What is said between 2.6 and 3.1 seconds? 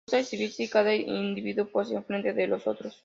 otros.